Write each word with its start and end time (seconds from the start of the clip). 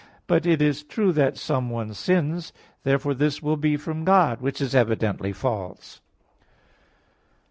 But 0.25 0.47
it 0.47 0.63
is 0.63 0.81
true 0.81 1.11
that 1.11 1.37
someone 1.37 1.93
sins. 1.93 2.53
Therefore 2.83 3.13
this 3.13 3.43
will 3.43 3.55
be 3.55 3.77
from 3.77 4.03
God; 4.03 4.41
which 4.41 4.59
is 4.59 4.73
evidently 4.73 5.31
false. 5.31 6.01